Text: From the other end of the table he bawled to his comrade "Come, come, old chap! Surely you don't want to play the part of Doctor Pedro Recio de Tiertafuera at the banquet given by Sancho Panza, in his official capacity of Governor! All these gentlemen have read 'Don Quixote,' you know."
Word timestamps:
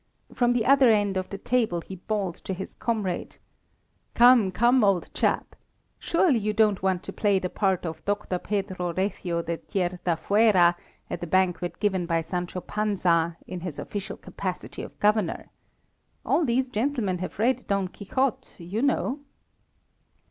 From 0.33 0.53
the 0.53 0.65
other 0.65 0.89
end 0.89 1.15
of 1.15 1.29
the 1.29 1.37
table 1.37 1.79
he 1.81 1.97
bawled 1.97 2.33
to 2.37 2.55
his 2.55 2.73
comrade 2.73 3.37
"Come, 4.15 4.49
come, 4.51 4.83
old 4.83 5.13
chap! 5.13 5.55
Surely 5.99 6.39
you 6.39 6.53
don't 6.53 6.81
want 6.81 7.03
to 7.03 7.13
play 7.13 7.37
the 7.37 7.51
part 7.51 7.85
of 7.85 8.03
Doctor 8.03 8.39
Pedro 8.39 8.93
Recio 8.93 9.45
de 9.45 9.57
Tiertafuera 9.57 10.73
at 11.07 11.21
the 11.21 11.27
banquet 11.27 11.79
given 11.79 12.07
by 12.07 12.21
Sancho 12.21 12.61
Panza, 12.61 13.37
in 13.45 13.59
his 13.59 13.77
official 13.77 14.17
capacity 14.17 14.81
of 14.81 14.99
Governor! 14.99 15.51
All 16.25 16.45
these 16.45 16.67
gentlemen 16.67 17.19
have 17.19 17.37
read 17.37 17.63
'Don 17.67 17.87
Quixote,' 17.89 18.59
you 18.63 18.81
know." 18.81 19.19